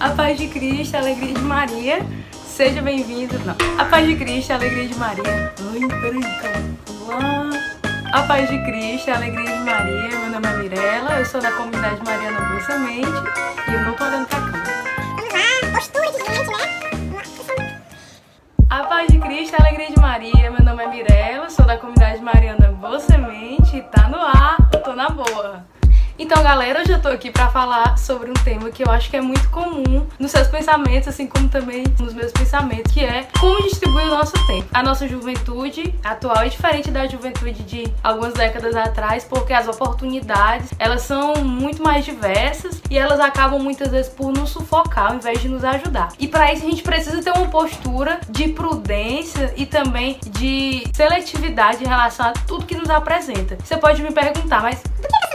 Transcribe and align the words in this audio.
A 0.00 0.10
paz 0.10 0.36
de 0.38 0.48
Cristo, 0.48 0.96
a 0.96 1.00
alegria 1.00 1.34
de 1.34 1.40
Maria. 1.40 2.06
Seja 2.46 2.82
bem-vindo. 2.82 3.34
A 3.78 3.84
paz 3.84 4.06
de 4.06 4.16
Cristo, 4.16 4.52
a 4.52 4.56
alegria 4.56 4.86
de 4.86 4.94
Maria. 4.96 5.24
Ai, 5.24 6.00
peraí, 6.00 6.22
calma. 6.40 7.50
A 8.12 8.22
paz 8.22 8.48
de 8.48 8.62
Cristo, 8.64 9.10
a 9.10 9.16
alegria 9.16 9.56
de 9.56 9.64
Maria. 9.64 10.08
Meu 10.08 10.30
nome 10.30 10.46
é 10.46 10.56
Mirella, 10.58 11.18
eu 11.18 11.24
sou 11.24 11.40
da 11.40 11.50
comunidade 11.52 12.00
Mariana 12.04 12.40
Boa 12.40 12.60
Semente 12.60 13.08
e 13.68 13.74
eu 13.74 13.80
não 13.80 13.94
tô 13.94 14.04
olhando 14.04 14.26
pra 14.28 14.54
postura 15.74 16.10
de 16.12 16.18
gente, 16.18 16.50
né? 16.50 17.80
A 18.70 18.84
paz 18.84 19.08
de 19.08 19.18
Cristo, 19.18 19.56
a 19.58 19.66
alegria 19.66 19.90
de 19.90 20.00
Maria. 20.00 20.50
Meu 20.50 20.64
nome 20.64 20.84
é 20.84 20.88
Mirella, 20.88 21.50
sou 21.50 21.64
da 21.64 21.76
comunidade 21.76 22.20
Mariana 22.22 22.72
Boa 22.72 23.00
Semente. 23.00 23.82
Tá 23.90 24.08
no 24.08 24.20
ar, 24.20 24.56
tô 24.84 24.94
na 24.94 25.08
boa. 25.10 25.64
Então, 26.16 26.44
galera, 26.44 26.80
hoje 26.80 26.92
eu 26.92 27.02
tô 27.02 27.08
aqui 27.08 27.28
pra 27.28 27.48
falar 27.48 27.98
sobre 27.98 28.30
um 28.30 28.34
tema 28.34 28.70
que 28.70 28.84
eu 28.84 28.90
acho 28.90 29.10
que 29.10 29.16
é 29.16 29.20
muito 29.20 29.50
comum 29.50 30.06
nos 30.16 30.30
seus 30.30 30.46
pensamentos, 30.46 31.08
assim 31.08 31.26
como 31.26 31.48
também 31.48 31.82
nos 31.98 32.14
meus 32.14 32.30
pensamentos, 32.30 32.92
que 32.92 33.04
é 33.04 33.26
como 33.40 33.60
distribuir 33.64 34.06
o 34.06 34.10
nosso 34.10 34.32
tempo. 34.46 34.64
A 34.72 34.80
nossa 34.80 35.08
juventude 35.08 35.92
atual 36.04 36.36
é 36.44 36.48
diferente 36.48 36.88
da 36.92 37.08
juventude 37.08 37.64
de 37.64 37.92
algumas 38.00 38.32
décadas 38.32 38.76
atrás, 38.76 39.24
porque 39.24 39.52
as 39.52 39.66
oportunidades, 39.66 40.70
elas 40.78 41.02
são 41.02 41.34
muito 41.44 41.82
mais 41.82 42.04
diversas 42.04 42.80
e 42.88 42.96
elas 42.96 43.18
acabam 43.18 43.60
muitas 43.60 43.90
vezes 43.90 44.12
por 44.12 44.32
nos 44.32 44.50
sufocar 44.50 45.10
ao 45.10 45.16
invés 45.16 45.42
de 45.42 45.48
nos 45.48 45.64
ajudar. 45.64 46.12
E 46.20 46.28
para 46.28 46.52
isso 46.52 46.64
a 46.64 46.70
gente 46.70 46.84
precisa 46.84 47.20
ter 47.20 47.32
uma 47.32 47.48
postura 47.48 48.20
de 48.30 48.50
prudência 48.50 49.52
e 49.56 49.66
também 49.66 50.20
de 50.30 50.84
seletividade 50.92 51.82
em 51.82 51.88
relação 51.88 52.26
a 52.26 52.32
tudo 52.32 52.66
que 52.66 52.76
nos 52.76 52.88
apresenta. 52.88 53.58
Você 53.64 53.76
pode 53.76 54.00
me 54.00 54.12
perguntar, 54.12 54.62
mas 54.62 54.80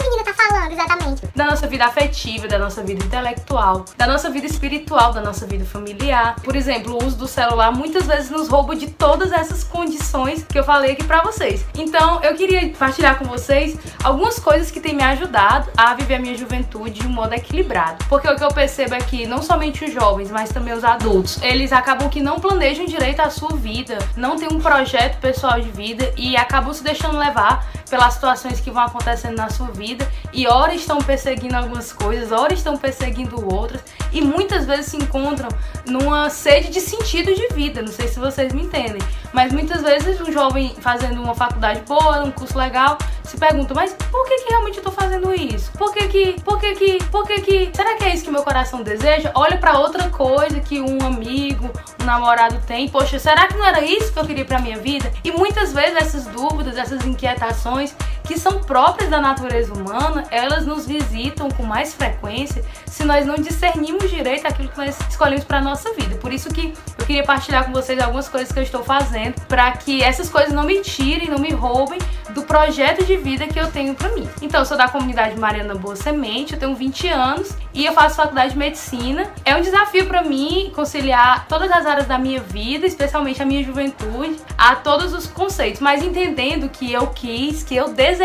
menina 0.09 0.23
tá 0.23 0.33
falando 0.33 0.71
exatamente? 0.71 1.29
da 1.35 1.45
nossa 1.45 1.67
vida 1.67 1.85
afetiva, 1.85 2.47
da 2.47 2.59
nossa 2.59 2.83
vida 2.83 3.03
intelectual, 3.03 3.85
da 3.97 4.05
nossa 4.05 4.29
vida 4.29 4.45
espiritual, 4.45 5.13
da 5.13 5.21
nossa 5.21 5.45
vida 5.45 5.63
familiar. 5.65 6.35
Por 6.43 6.55
exemplo, 6.55 6.93
o 6.93 7.05
uso 7.05 7.17
do 7.17 7.27
celular 7.27 7.71
muitas 7.71 8.07
vezes 8.07 8.29
nos 8.29 8.49
rouba 8.49 8.75
de 8.75 8.87
todas 8.87 9.31
essas 9.31 9.63
condições 9.63 10.43
que 10.43 10.59
eu 10.59 10.63
falei 10.63 10.91
aqui 10.91 11.03
pra 11.03 11.21
vocês. 11.21 11.65
Então, 11.77 12.21
eu 12.23 12.35
queria 12.35 12.69
partilhar 12.77 13.17
com 13.17 13.25
vocês 13.25 13.77
algumas 14.03 14.37
coisas 14.39 14.69
que 14.69 14.79
têm 14.79 14.95
me 14.95 15.03
ajudado 15.03 15.71
a 15.77 15.93
viver 15.93 16.15
a 16.15 16.19
minha 16.19 16.35
juventude 16.35 16.99
de 16.99 17.07
um 17.07 17.11
modo 17.11 17.33
equilibrado. 17.33 18.03
Porque 18.09 18.27
o 18.27 18.35
que 18.35 18.43
eu 18.43 18.49
percebo 18.49 18.95
é 18.95 18.99
que 18.99 19.25
não 19.25 19.41
somente 19.41 19.85
os 19.85 19.93
jovens, 19.93 20.29
mas 20.29 20.49
também 20.49 20.73
os 20.73 20.83
adultos, 20.83 21.41
eles 21.41 21.71
acabam 21.71 22.09
que 22.09 22.21
não 22.21 22.39
planejam 22.39 22.85
direito 22.85 23.21
a 23.21 23.29
sua 23.29 23.55
vida, 23.55 23.97
não 24.15 24.35
tem 24.35 24.49
um 24.51 24.59
projeto 24.59 25.19
pessoal 25.19 25.59
de 25.59 25.69
vida 25.69 26.11
e 26.17 26.35
acabam 26.35 26.73
se 26.73 26.83
deixando 26.83 27.17
levar 27.17 27.65
pelas 27.89 28.13
situações 28.13 28.59
que 28.59 28.69
vão 28.71 28.83
acontecendo 28.83 29.35
na 29.35 29.49
sua 29.49 29.67
vida 29.67 30.07
e 30.31 30.47
ora 30.47 30.73
estão 30.73 30.99
perseguindo 30.99 31.55
algumas 31.55 31.91
coisas, 31.91 32.31
ora 32.31 32.53
estão 32.53 32.77
perseguindo 32.77 33.53
outras 33.53 33.83
e 34.11 34.21
muitas 34.21 34.65
vezes 34.65 34.87
se 34.87 34.97
encontram 34.97 35.49
numa 35.85 36.29
sede 36.29 36.69
de 36.69 36.79
sentido 36.79 37.33
de 37.33 37.47
vida. 37.53 37.81
Não 37.81 37.91
sei 37.91 38.07
se 38.07 38.19
vocês 38.19 38.53
me 38.53 38.63
entendem, 38.63 39.01
mas 39.33 39.51
muitas 39.51 39.81
vezes 39.81 40.21
um 40.21 40.31
jovem 40.31 40.75
fazendo 40.79 41.21
uma 41.21 41.35
faculdade 41.35 41.81
boa, 41.81 42.23
um 42.23 42.31
curso 42.31 42.57
legal, 42.57 42.97
se 43.23 43.37
pergunta, 43.37 43.73
mas 43.73 43.93
por 43.93 44.25
que, 44.27 44.43
que 44.43 44.49
realmente 44.49 44.77
eu 44.77 44.83
tô 44.83 44.91
fazendo 44.91 45.33
isso? 45.33 45.71
Por 45.73 45.93
que 45.93 46.07
que, 46.07 46.41
por 46.41 46.59
que 46.59 46.75
que, 46.75 47.03
por 47.05 47.25
que 47.25 47.41
que, 47.41 47.71
será 47.73 47.95
que 47.95 48.03
é 48.03 48.13
isso 48.13 48.23
que 48.23 48.31
meu 48.31 48.43
coração 48.43 48.81
deseja? 48.81 49.31
Olha 49.35 49.57
pra 49.57 49.79
outra 49.79 50.09
coisa 50.09 50.59
que 50.59 50.81
um 50.81 51.05
amigo, 51.05 51.69
namorado 52.09 52.59
tem, 52.65 52.89
poxa, 52.89 53.19
será 53.19 53.47
que 53.47 53.55
não 53.55 53.65
era 53.65 53.81
isso 53.81 54.11
que 54.11 54.19
eu 54.19 54.25
queria 54.25 54.45
pra 54.45 54.59
minha 54.59 54.77
vida? 54.77 55.11
E 55.23 55.31
muitas 55.31 55.71
vezes 55.71 55.95
essas 55.95 56.25
dúvidas, 56.25 56.77
essas 56.77 57.05
inquietações 57.05 57.95
que 58.29 58.37
são 58.37 58.59
próprias 58.59 59.09
da 59.09 59.19
natureza 59.19 59.73
humana, 59.73 60.23
elas 60.29 60.63
nos 60.63 60.85
visitam 60.85 61.49
com 61.49 61.63
mais 61.63 61.95
frequência 61.95 62.63
se 62.85 63.03
nós 63.03 63.25
não 63.25 63.33
discernimos 63.33 64.07
direito 64.07 64.45
aquilo 64.45 64.69
que 64.69 64.77
nós 64.77 64.95
escolhemos 65.09 65.43
para 65.45 65.59
nossa 65.59 65.91
vida. 65.95 66.15
Por 66.17 66.31
isso 66.31 66.47
que 66.53 66.75
eu 66.99 67.05
queria 67.07 67.23
partilhar 67.23 67.65
com 67.65 67.71
vocês 67.71 67.99
algumas 67.99 68.29
coisas 68.29 68.51
que 68.51 68.59
eu 68.59 68.63
estou 68.63 68.83
fazendo 68.83 69.33
para 69.47 69.71
que 69.71 70.03
essas 70.03 70.29
coisas 70.29 70.53
não 70.53 70.63
me 70.63 70.79
tirem, 70.81 71.27
não 71.27 71.39
me 71.39 71.51
roubem 71.51 71.97
do 72.29 72.43
projeto 72.43 73.03
de 73.03 73.17
vida 73.17 73.47
que 73.47 73.59
eu 73.59 73.71
tenho 73.71 73.95
para 73.95 74.09
mim. 74.09 74.29
Então, 74.43 74.59
eu 74.61 74.65
sou 74.65 74.77
da 74.77 74.87
comunidade 74.87 75.35
Mariana 75.35 75.73
Boa 75.73 75.95
Semente, 75.95 76.53
eu 76.53 76.59
tenho 76.59 76.75
20 76.75 77.07
anos 77.07 77.57
e 77.73 77.83
eu 77.83 77.93
faço 77.93 78.17
faculdade 78.17 78.51
de 78.51 78.59
medicina. 78.59 79.27
É 79.43 79.55
um 79.55 79.61
desafio 79.61 80.05
para 80.05 80.21
mim 80.21 80.71
conciliar 80.75 81.47
todas 81.47 81.71
as 81.71 81.83
áreas 81.87 82.05
da 82.05 82.19
minha 82.19 82.39
vida, 82.39 82.85
especialmente 82.85 83.41
a 83.41 83.45
minha 83.45 83.63
juventude, 83.63 84.35
a 84.55 84.75
todos 84.75 85.13
os 85.13 85.25
conceitos, 85.25 85.81
mas 85.81 86.03
entendendo 86.03 86.69
que 86.69 86.93
eu 86.93 87.07
quis, 87.07 87.63
que 87.63 87.75
eu 87.75 87.89
desejei 87.89 88.18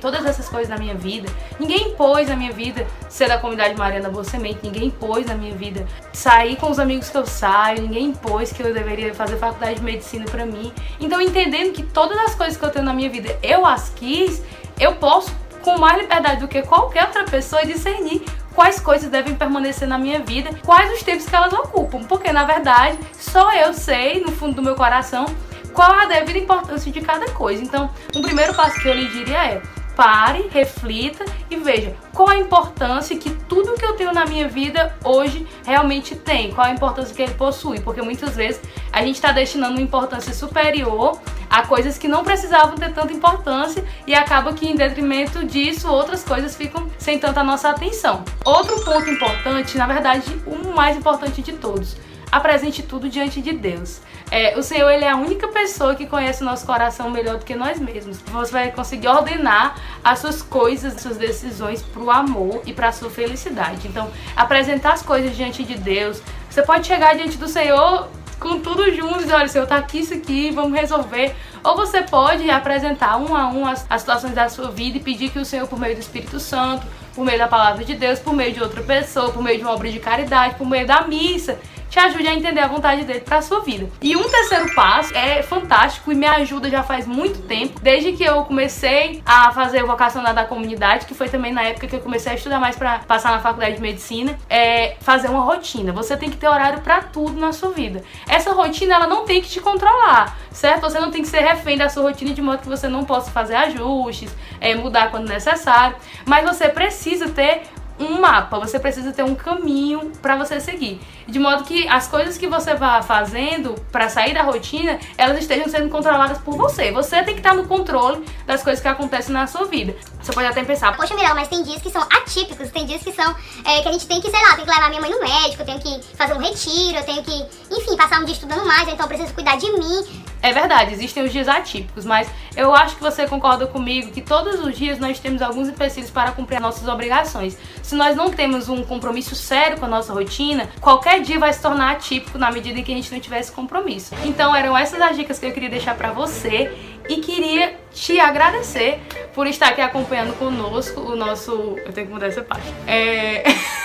todas 0.00 0.24
essas 0.26 0.48
coisas 0.48 0.68
na 0.68 0.76
minha 0.76 0.94
vida. 0.94 1.28
Ninguém 1.58 1.88
impôs 1.88 2.28
na 2.28 2.36
minha 2.36 2.52
vida 2.52 2.86
ser 3.08 3.28
da 3.28 3.38
comunidade 3.38 3.76
Mariana 3.76 4.08
Boa 4.08 4.24
Semente, 4.24 4.60
ninguém 4.62 4.86
impôs 4.86 5.26
na 5.26 5.34
minha 5.34 5.54
vida 5.54 5.86
sair 6.12 6.56
com 6.56 6.70
os 6.70 6.78
amigos 6.78 7.08
que 7.08 7.16
eu 7.16 7.26
saio, 7.26 7.82
ninguém 7.82 8.06
impôs 8.06 8.52
que 8.52 8.62
eu 8.62 8.72
deveria 8.72 9.14
fazer 9.14 9.36
faculdade 9.36 9.76
de 9.76 9.82
medicina 9.82 10.24
para 10.24 10.44
mim. 10.44 10.72
Então, 11.00 11.20
entendendo 11.20 11.72
que 11.72 11.82
todas 11.82 12.18
as 12.18 12.34
coisas 12.34 12.56
que 12.56 12.64
eu 12.64 12.70
tenho 12.70 12.84
na 12.84 12.92
minha 12.92 13.08
vida 13.08 13.36
eu 13.42 13.64
as 13.64 13.88
quis, 13.90 14.42
eu 14.78 14.96
posso 14.96 15.34
com 15.62 15.78
mais 15.78 16.00
liberdade 16.00 16.40
do 16.40 16.48
que 16.48 16.62
qualquer 16.62 17.06
outra 17.06 17.24
pessoa 17.24 17.64
discernir 17.64 18.22
quais 18.54 18.80
coisas 18.80 19.10
devem 19.10 19.34
permanecer 19.34 19.86
na 19.86 19.98
minha 19.98 20.20
vida, 20.20 20.50
quais 20.64 20.90
os 20.92 21.02
tempos 21.02 21.26
que 21.26 21.36
elas 21.36 21.52
ocupam, 21.52 22.04
porque 22.04 22.32
na 22.32 22.44
verdade 22.44 22.98
só 23.12 23.52
eu 23.52 23.74
sei, 23.74 24.20
no 24.20 24.32
fundo 24.32 24.54
do 24.54 24.62
meu 24.62 24.74
coração, 24.74 25.26
qual 25.76 25.92
a 25.92 26.06
devida 26.06 26.38
importância 26.38 26.90
de 26.90 27.02
cada 27.02 27.30
coisa. 27.32 27.62
Então, 27.62 27.90
um 28.14 28.22
primeiro 28.22 28.54
passo 28.54 28.80
que 28.80 28.88
eu 28.88 28.94
lhe 28.94 29.08
diria 29.08 29.44
é 29.44 29.62
pare, 29.94 30.48
reflita 30.50 31.24
e 31.50 31.56
veja 31.56 31.94
qual 32.12 32.28
a 32.28 32.36
importância 32.36 33.16
que 33.16 33.30
tudo 33.30 33.74
que 33.74 33.84
eu 33.84 33.94
tenho 33.94 34.12
na 34.12 34.26
minha 34.26 34.46
vida 34.46 34.94
hoje 35.02 35.46
realmente 35.64 36.14
tem, 36.14 36.52
qual 36.52 36.66
a 36.66 36.70
importância 36.70 37.14
que 37.14 37.22
ele 37.22 37.32
possui, 37.34 37.80
porque 37.80 38.02
muitas 38.02 38.36
vezes 38.36 38.60
a 38.92 39.00
gente 39.00 39.14
está 39.14 39.32
destinando 39.32 39.72
uma 39.72 39.80
importância 39.80 40.34
superior 40.34 41.18
a 41.48 41.66
coisas 41.66 41.96
que 41.96 42.08
não 42.08 42.24
precisavam 42.24 42.74
ter 42.74 42.92
tanta 42.92 43.12
importância 43.12 43.82
e 44.06 44.14
acaba 44.14 44.52
que 44.52 44.68
em 44.68 44.74
detrimento 44.74 45.44
disso 45.44 45.88
outras 45.88 46.22
coisas 46.22 46.56
ficam 46.56 46.90
sem 46.98 47.18
tanta 47.18 47.42
nossa 47.42 47.70
atenção. 47.70 48.22
Outro 48.44 48.84
ponto 48.84 49.08
importante, 49.08 49.78
na 49.78 49.86
verdade, 49.86 50.30
o 50.46 50.74
mais 50.74 50.96
importante 50.96 51.40
de 51.40 51.52
todos, 51.52 51.96
apresente 52.36 52.82
tudo 52.82 53.08
diante 53.08 53.40
de 53.40 53.52
Deus. 53.52 54.00
É, 54.30 54.58
o 54.58 54.62
Senhor 54.62 54.90
ele 54.90 55.04
é 55.04 55.10
a 55.10 55.16
única 55.16 55.48
pessoa 55.48 55.94
que 55.94 56.06
conhece 56.06 56.42
o 56.42 56.44
nosso 56.44 56.66
coração 56.66 57.10
melhor 57.10 57.38
do 57.38 57.44
que 57.44 57.54
nós 57.54 57.78
mesmos. 57.78 58.18
Você 58.20 58.52
vai 58.52 58.70
conseguir 58.70 59.08
ordenar 59.08 59.76
as 60.02 60.18
suas 60.18 60.42
coisas, 60.42 60.96
as 60.96 61.02
suas 61.02 61.16
decisões 61.16 61.82
para 61.82 62.02
o 62.02 62.10
amor 62.10 62.62
e 62.66 62.72
para 62.72 62.88
a 62.88 62.92
sua 62.92 63.10
felicidade. 63.10 63.86
Então, 63.86 64.10
apresentar 64.36 64.92
as 64.92 65.02
coisas 65.02 65.36
diante 65.36 65.62
de 65.62 65.76
Deus. 65.76 66.22
Você 66.50 66.62
pode 66.62 66.86
chegar 66.86 67.14
diante 67.14 67.36
do 67.36 67.48
Senhor 67.48 68.08
com 68.38 68.60
tudo 68.60 68.92
junto 68.94 69.20
e 69.20 69.22
dizer, 69.22 69.34
olha, 69.34 69.48
Senhor, 69.48 69.66
tá 69.66 69.76
aqui 69.76 70.00
isso 70.00 70.14
aqui, 70.14 70.50
vamos 70.50 70.78
resolver. 70.78 71.34
Ou 71.64 71.76
você 71.76 72.02
pode 72.02 72.48
apresentar 72.50 73.16
um 73.16 73.34
a 73.34 73.48
um 73.48 73.66
as, 73.66 73.86
as 73.88 74.02
situações 74.02 74.34
da 74.34 74.48
sua 74.48 74.70
vida 74.70 74.98
e 74.98 75.00
pedir 75.00 75.30
que 75.30 75.38
o 75.38 75.44
Senhor, 75.44 75.66
por 75.66 75.78
meio 75.78 75.94
do 75.94 76.00
Espírito 76.00 76.38
Santo, 76.38 76.86
por 77.14 77.24
meio 77.24 77.38
da 77.38 77.48
palavra 77.48 77.84
de 77.84 77.94
Deus, 77.94 78.18
por 78.18 78.34
meio 78.34 78.52
de 78.52 78.62
outra 78.62 78.82
pessoa, 78.82 79.32
por 79.32 79.42
meio 79.42 79.58
de 79.58 79.64
uma 79.64 79.72
obra 79.72 79.90
de 79.90 79.98
caridade, 79.98 80.54
por 80.56 80.66
meio 80.66 80.86
da 80.86 81.02
missa, 81.06 81.58
te 81.96 82.00
ajude 82.00 82.28
a 82.28 82.34
entender 82.34 82.60
a 82.60 82.66
vontade 82.66 83.04
dele 83.04 83.20
para 83.20 83.40
sua 83.40 83.60
vida. 83.60 83.88
E 84.02 84.14
um 84.14 84.24
terceiro 84.24 84.74
passo 84.74 85.16
é 85.16 85.42
fantástico 85.42 86.12
e 86.12 86.14
me 86.14 86.26
ajuda 86.26 86.68
já 86.68 86.82
faz 86.82 87.06
muito 87.06 87.40
tempo, 87.48 87.80
desde 87.80 88.12
que 88.12 88.22
eu 88.22 88.44
comecei 88.44 89.22
a 89.24 89.50
fazer 89.50 89.82
o 89.82 89.86
vocacional 89.86 90.34
da 90.34 90.44
comunidade, 90.44 91.06
que 91.06 91.14
foi 91.14 91.30
também 91.30 91.54
na 91.54 91.62
época 91.62 91.86
que 91.86 91.96
eu 91.96 92.00
comecei 92.00 92.32
a 92.32 92.34
estudar 92.34 92.60
mais 92.60 92.76
para 92.76 92.98
passar 92.98 93.30
na 93.30 93.38
faculdade 93.38 93.76
de 93.76 93.80
medicina, 93.80 94.38
é 94.50 94.94
fazer 95.00 95.28
uma 95.28 95.40
rotina. 95.40 95.90
Você 95.92 96.14
tem 96.18 96.28
que 96.28 96.36
ter 96.36 96.48
horário 96.48 96.82
para 96.82 97.00
tudo 97.00 97.40
na 97.40 97.50
sua 97.50 97.70
vida. 97.70 98.04
Essa 98.28 98.52
rotina 98.52 98.96
ela 98.96 99.06
não 99.06 99.24
tem 99.24 99.40
que 99.40 99.48
te 99.48 99.60
controlar, 99.60 100.36
certo? 100.50 100.82
Você 100.82 101.00
não 101.00 101.10
tem 101.10 101.22
que 101.22 101.28
ser 101.28 101.40
refém 101.40 101.78
da 101.78 101.88
sua 101.88 102.02
rotina 102.02 102.34
de 102.34 102.42
modo 102.42 102.58
que 102.58 102.68
você 102.68 102.88
não 102.88 103.06
possa 103.06 103.30
fazer 103.30 103.54
ajustes, 103.54 104.36
é, 104.60 104.74
mudar 104.74 105.10
quando 105.10 105.28
necessário, 105.28 105.96
mas 106.26 106.44
você 106.44 106.68
precisa 106.68 107.30
ter 107.30 107.62
um 107.98 108.20
mapa, 108.20 108.58
você 108.58 108.78
precisa 108.78 109.12
ter 109.12 109.22
um 109.22 109.34
caminho 109.34 110.12
para 110.20 110.36
você 110.36 110.60
seguir. 110.60 111.00
De 111.26 111.38
modo 111.38 111.64
que 111.64 111.88
as 111.88 112.06
coisas 112.06 112.36
que 112.38 112.46
você 112.46 112.74
vá 112.74 113.02
fazendo 113.02 113.74
para 113.90 114.08
sair 114.08 114.34
da 114.34 114.42
rotina, 114.42 114.98
elas 115.16 115.38
estejam 115.38 115.68
sendo 115.68 115.88
controladas 115.88 116.38
por 116.38 116.56
você. 116.56 116.92
Você 116.92 117.22
tem 117.22 117.34
que 117.34 117.40
estar 117.40 117.54
no 117.54 117.66
controle 117.66 118.24
das 118.46 118.62
coisas 118.62 118.80
que 118.80 118.88
acontecem 118.88 119.32
na 119.32 119.46
sua 119.46 119.64
vida. 119.64 119.96
Você 120.20 120.32
pode 120.32 120.46
até 120.46 120.62
pensar, 120.64 120.96
Poxa, 120.96 121.14
Mirella, 121.14 121.34
mas 121.34 121.48
tem 121.48 121.62
dias 121.62 121.80
que 121.80 121.90
são 121.90 122.02
atípicos, 122.02 122.70
tem 122.70 122.86
dias 122.86 123.02
que 123.02 123.12
são 123.12 123.34
é, 123.64 123.80
que 123.80 123.88
a 123.88 123.92
gente 123.92 124.06
tem 124.06 124.20
que, 124.20 124.30
sei 124.30 124.40
lá, 124.40 124.54
tem 124.54 124.64
que 124.64 124.70
levar 124.70 124.88
minha 124.88 125.00
mãe 125.00 125.10
no 125.10 125.20
médico, 125.20 125.62
eu 125.62 125.66
tenho 125.66 125.80
que 125.80 126.00
fazer 126.16 126.34
um 126.34 126.38
retiro, 126.38 126.98
eu 126.98 127.04
tenho 127.04 127.22
que, 127.22 127.46
enfim, 127.70 127.96
passar 127.96 128.20
um 128.20 128.24
dia 128.24 128.34
estudando 128.34 128.66
mais, 128.66 128.88
então 128.88 129.04
eu 129.04 129.08
preciso 129.08 129.32
cuidar 129.34 129.56
de 129.56 129.70
mim. 129.72 130.26
É 130.42 130.52
verdade, 130.52 130.92
existem 130.92 131.24
os 131.24 131.32
dias 131.32 131.48
atípicos, 131.48 132.04
mas 132.04 132.28
eu 132.56 132.74
acho 132.74 132.96
que 132.96 133.02
você 133.02 133.26
concorda 133.26 133.66
comigo 133.66 134.12
que 134.12 134.20
todos 134.20 134.60
os 134.60 134.76
dias 134.76 134.98
nós 134.98 135.18
temos 135.18 135.42
alguns 135.42 135.68
empecilhos 135.68 136.10
para 136.10 136.32
cumprir 136.32 136.60
nossas 136.60 136.86
obrigações. 136.88 137.56
Se 137.82 137.94
nós 137.94 138.16
não 138.16 138.30
temos 138.30 138.68
um 138.68 138.82
compromisso 138.84 139.34
sério 139.34 139.78
com 139.78 139.86
a 139.86 139.88
nossa 139.88 140.12
rotina, 140.12 140.68
qualquer 140.80 141.20
dia 141.20 141.38
vai 141.38 141.52
se 141.52 141.60
tornar 141.60 141.92
atípico 141.92 142.38
na 142.38 142.50
medida 142.50 142.78
em 142.78 142.84
que 142.84 142.92
a 142.92 142.96
gente 142.96 143.12
não 143.12 143.20
tiver 143.20 143.40
esse 143.40 143.52
compromisso. 143.52 144.14
Então 144.24 144.54
eram 144.54 144.76
essas 144.76 145.00
as 145.00 145.16
dicas 145.16 145.38
que 145.38 145.46
eu 145.46 145.52
queria 145.52 145.68
deixar 145.68 145.94
para 145.96 146.12
você 146.12 146.72
e 147.08 147.16
queria 147.16 147.78
te 147.92 148.18
agradecer 148.20 149.00
por 149.34 149.46
estar 149.46 149.68
aqui 149.68 149.80
acompanhando 149.80 150.36
conosco 150.38 151.00
o 151.00 151.16
nosso. 151.16 151.52
Eu 151.84 151.92
tenho 151.92 152.06
que 152.06 152.12
mudar 152.12 152.26
essa 152.26 152.42
parte. 152.42 152.66
É. 152.86 153.44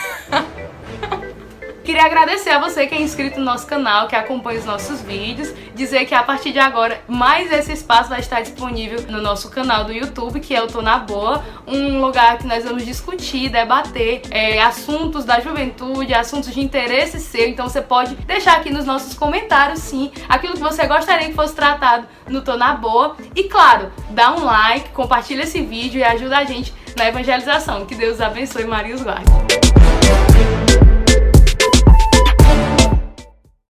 Queria 1.84 2.06
agradecer 2.06 2.52
a 2.52 2.60
você 2.60 2.86
que 2.86 2.94
é 2.94 3.02
inscrito 3.02 3.40
no 3.40 3.46
nosso 3.46 3.66
canal, 3.66 4.08
que 4.08 4.16
acompanha 4.16 4.60
os 4.60 4.66
nossos 4.66 5.02
vídeos, 5.02 5.52
dizer 5.74 6.06
que 6.06 6.14
a 6.14 6.22
partir 6.22 6.52
de 6.52 6.60
agora 6.60 7.02
mais 7.08 7.52
esse 7.52 7.74
espaço 7.74 8.10
vai 8.10 8.20
estar 8.20 8.42
disponível 8.42 9.02
no 9.10 9.20
nosso 9.20 9.50
canal 9.50 9.84
do 9.84 9.92
YouTube, 9.92 10.40
que 10.40 10.56
é 10.56 10.62
o 10.62 10.68
Tô 10.68 10.82
Na 10.82 11.00
Boa, 11.00 11.44
um 11.66 12.00
lugar 12.00 12.38
que 12.38 12.46
nós 12.46 12.64
vamos 12.64 12.86
discutir, 12.86 13.50
debater 13.50 14.22
é, 14.30 14.62
assuntos 14.62 15.26
da 15.26 15.40
juventude, 15.40 16.14
assuntos 16.14 16.54
de 16.54 16.62
interesse 16.62 17.20
seu, 17.20 17.48
então 17.48 17.68
você 17.68 17.82
pode 17.82 18.14
deixar 18.16 18.58
aqui 18.58 18.72
nos 18.72 18.86
nossos 18.86 19.16
comentários, 19.16 19.80
sim, 19.80 20.12
aquilo 20.30 20.54
que 20.54 20.60
você 20.60 20.86
gostaria 20.86 21.30
que 21.30 21.34
fosse 21.34 21.56
tratado 21.56 22.08
no 22.28 22.42
Tô 22.42 22.56
Na 22.58 22.76
Boa. 22.76 23.16
E 23.36 23.46
claro, 23.46 23.92
dá 24.12 24.32
um 24.34 24.46
like, 24.46 24.90
compartilha 24.90 25.44
esse 25.44 25.62
vídeo 25.62 26.00
e 26.00 26.04
ajuda 26.04 26.38
a 26.38 26.44
gente 26.44 26.74
na 26.96 27.08
evangelização. 27.08 27.86
Que 27.86 27.96
Deus 27.96 28.22
abençoe 28.22 28.66
Maria 28.66 28.96
os. 28.96 29.81